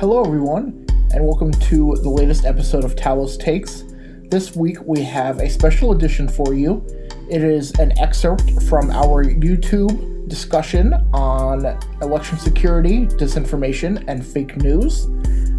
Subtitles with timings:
[0.00, 3.82] Hello, everyone, and welcome to the latest episode of Talos Takes.
[4.30, 6.86] This week we have a special edition for you.
[7.28, 15.08] It is an excerpt from our YouTube discussion on election security, disinformation, and fake news.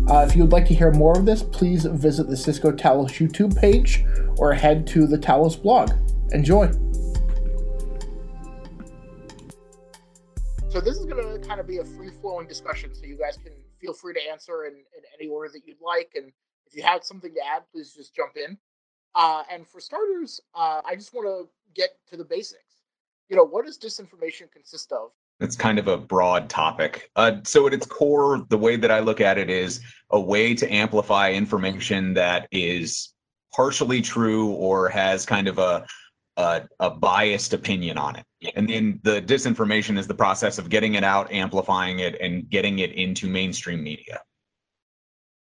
[0.09, 3.19] Uh, if you would like to hear more of this, please visit the Cisco Talos
[3.19, 4.05] YouTube page
[4.37, 5.91] or head to the Talos blog.
[6.31, 6.71] Enjoy!
[10.69, 13.37] So, this is going to kind of be a free flowing discussion, so you guys
[13.43, 16.11] can feel free to answer in, in any order that you'd like.
[16.15, 16.31] And
[16.65, 18.57] if you have something to add, please just jump in.
[19.15, 22.83] Uh, and for starters, uh, I just want to get to the basics.
[23.29, 25.11] You know, what does disinformation consist of?
[25.39, 27.09] It's kind of a broad topic.
[27.15, 30.53] Uh, so, at its core, the way that I look at it is a way
[30.55, 33.13] to amplify information that is
[33.55, 35.85] partially true or has kind of a
[36.37, 38.25] a, a, biased opinion on it.
[38.55, 42.79] And then the disinformation is the process of getting it out, amplifying it, and getting
[42.79, 44.21] it into mainstream media.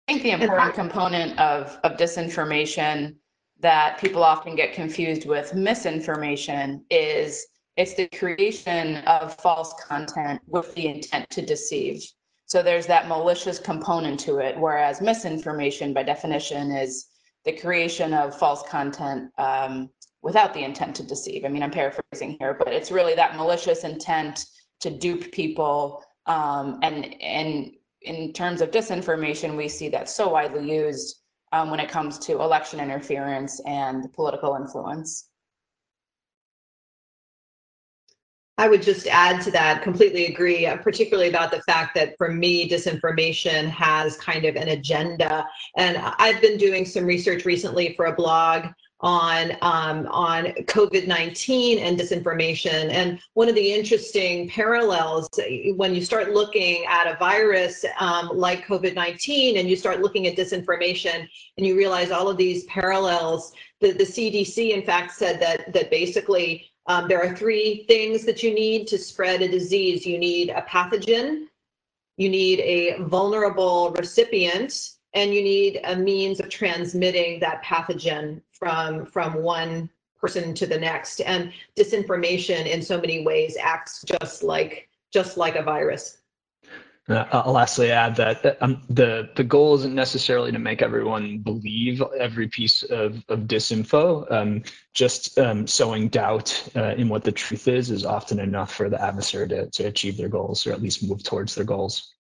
[0.09, 3.14] I think the important component of, of disinformation
[3.61, 10.75] that people often get confused with misinformation is it's the creation of false content with
[10.75, 12.05] the intent to deceive.
[12.47, 17.07] So there's that malicious component to it, whereas misinformation, by definition, is
[17.45, 19.91] the creation of false content um,
[20.23, 21.45] without the intent to deceive.
[21.45, 24.47] I mean, I'm paraphrasing here, but it's really that malicious intent
[24.81, 26.05] to dupe people.
[26.27, 31.81] Um, and and in terms of disinformation, we see that so widely used um, when
[31.81, 35.29] it comes to election interference and political influence.
[38.62, 42.28] I would just add to that, completely agree, uh, particularly about the fact that for
[42.28, 45.44] me, disinformation has kind of an agenda.
[45.77, 48.66] And I've been doing some research recently for a blog
[49.00, 52.88] on um, on COVID-19 and disinformation.
[52.92, 55.28] And one of the interesting parallels
[55.74, 60.36] when you start looking at a virus um, like COVID-19 and you start looking at
[60.36, 65.72] disinformation and you realize all of these parallels, the, the CDC in fact said that
[65.72, 70.05] that basically um, there are three things that you need to spread a disease.
[70.05, 71.47] You need a pathogen,
[72.17, 79.07] you need a vulnerable recipient, and you need a means of transmitting that pathogen from
[79.07, 84.89] from one person to the next and disinformation in so many ways acts just like
[85.13, 86.19] just like a virus
[87.08, 92.46] I'll lastly add that um, the the goal isn't necessarily to make everyone believe every
[92.46, 94.30] piece of, of disinfo.
[94.30, 94.63] Um,
[94.95, 99.02] just um, sowing doubt uh, in what the truth is is often enough for the
[99.02, 102.14] adversary to, to achieve their goals or at least move towards their goals.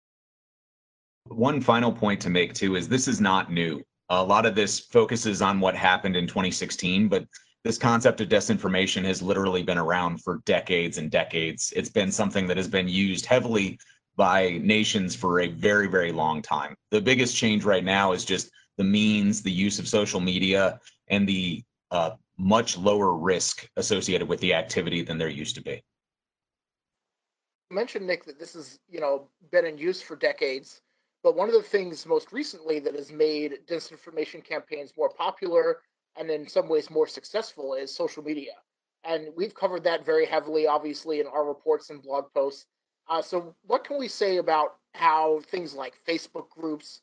[1.25, 3.83] One final point to make too is this is not new.
[4.11, 7.27] A lot of this focuses on what happened in 2016, but
[7.65, 11.73] this concept of disinformation has literally been around for decades and decades.
[11.75, 13.79] It's been something that has been used heavily
[14.19, 16.75] by nations for a very, very long time.
[16.91, 21.27] The biggest change right now is just the means, the use of social media, and
[21.27, 21.63] the
[21.93, 25.81] uh, much lower risk associated with the activity than there used to be.
[27.71, 30.81] You mentioned Nick that this has, you know, been in use for decades.
[31.23, 35.79] But one of the things most recently that has made disinformation campaigns more popular
[36.17, 38.53] and in some ways more successful is social media.
[39.05, 42.67] And we've covered that very heavily, obviously, in our reports and blog posts.
[43.09, 47.01] Uh, so, what can we say about how things like Facebook groups?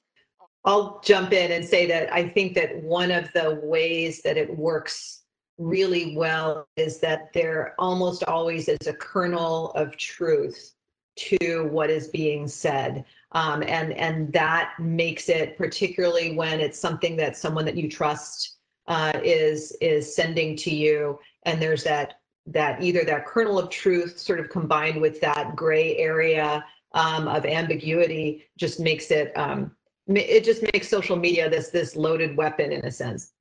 [0.63, 4.55] I'll jump in and say that I think that one of the ways that it
[4.57, 5.23] works
[5.57, 10.73] really well is that there almost always is a kernel of truth
[11.15, 13.05] to what is being said.
[13.31, 18.57] Um, and and that makes it particularly when it's something that someone that you trust
[18.87, 24.19] uh, is is sending to you, and there's that that either that kernel of truth
[24.19, 26.63] sort of combined with that gray area
[26.93, 29.71] um, of ambiguity just makes it um,
[30.07, 33.31] it just makes social media this this loaded weapon in a sense.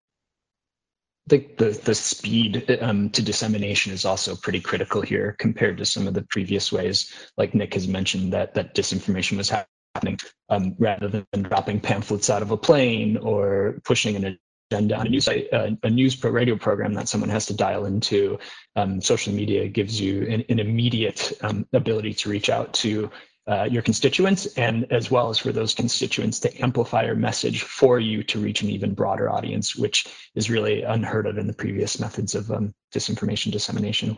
[1.26, 6.06] The, the, the speed um, to dissemination is also pretty critical here compared to some
[6.06, 10.18] of the previous ways, like Nick has mentioned, that that disinformation was happening
[10.50, 14.38] um, rather than dropping pamphlets out of a plane or pushing an
[14.70, 17.54] agenda on a news site, uh, a news pro radio program that someone has to
[17.54, 18.38] dial into.
[18.76, 23.10] Um, social media gives you an, an immediate um, ability to reach out to
[23.46, 28.00] uh, your constituents and as well as for those constituents to amplify your message for
[28.00, 32.00] you to reach an even broader audience, which is really unheard of in the previous
[32.00, 34.16] methods of um, disinformation dissemination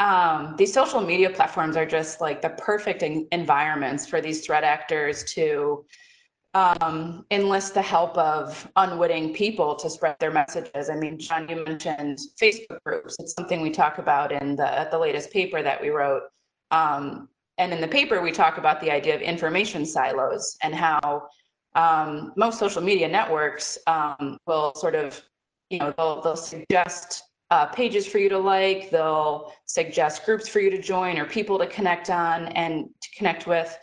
[0.00, 5.22] um, these social media platforms are just like the perfect environments for these threat actors
[5.34, 5.84] to
[6.54, 10.88] um, enlist the help of unwitting people to spread their messages.
[10.88, 13.16] I mean, John, you mentioned Facebook groups.
[13.18, 16.22] It's something we talk about in the the latest paper that we wrote.
[16.70, 17.28] Um,
[17.58, 21.28] and in the paper, we talk about the idea of information silos and how
[21.74, 25.20] um, most social media networks um, will sort of,
[25.70, 30.60] you know, they'll, they'll suggest uh, pages for you to like, they'll suggest groups for
[30.60, 33.76] you to join or people to connect on and to connect with.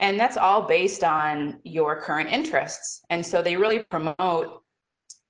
[0.00, 3.02] And that's all based on your current interests.
[3.10, 4.62] And so they really promote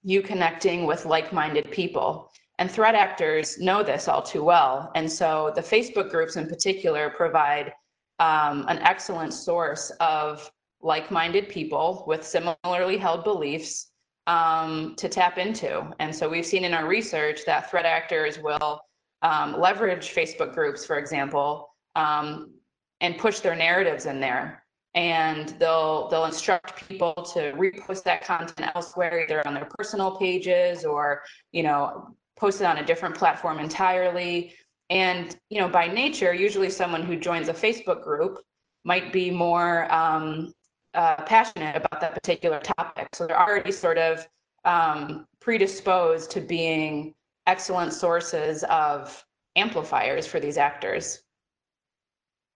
[0.02, 2.30] you connecting with like minded people.
[2.58, 4.90] And threat actors know this all too well.
[4.94, 7.72] And so the Facebook groups in particular provide
[8.18, 10.50] um, an excellent source of
[10.80, 13.90] like minded people with similarly held beliefs
[14.26, 15.90] um, to tap into.
[16.00, 18.80] And so we've seen in our research that threat actors will
[19.22, 22.52] um, leverage Facebook groups, for example, um,
[23.00, 24.62] and push their narratives in there.
[24.94, 30.84] And they'll they'll instruct people to repost that content elsewhere, either on their personal pages
[30.84, 31.22] or
[31.52, 34.54] you know post it on a different platform entirely.
[34.90, 38.40] And you know, by nature, usually someone who joins a Facebook group
[38.84, 40.54] might be more um,
[40.94, 43.08] uh, passionate about that particular topic.
[43.12, 44.26] So they're already sort of
[44.64, 47.14] um, predisposed to being
[47.46, 49.24] excellent sources of
[49.56, 51.22] amplifiers for these actors.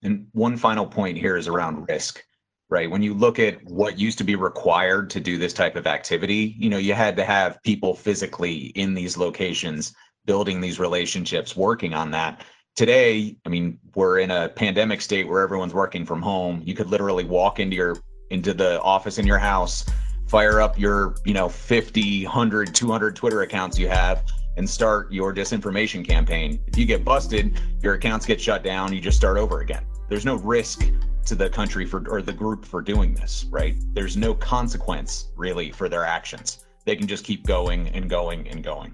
[0.02, 2.22] And one final point here is around risk,
[2.70, 2.90] right?
[2.90, 6.56] When you look at what used to be required to do this type of activity,
[6.58, 9.94] you know, you had to have people physically in these locations
[10.24, 12.44] building these relationships, working on that.
[12.76, 16.62] Today, I mean, we're in a pandemic state where everyone's working from home.
[16.64, 17.96] You could literally walk into your
[18.30, 19.84] into the office in your house,
[20.26, 24.24] fire up your, you know, 50, 100, 200 Twitter accounts you have
[24.56, 26.58] and start your disinformation campaign.
[26.66, 29.84] If you get busted, your accounts get shut down, you just start over again.
[30.12, 30.92] There's no risk
[31.24, 33.76] to the country for or the group for doing this, right?
[33.94, 36.66] There's no consequence really for their actions.
[36.84, 38.92] They can just keep going and going and going.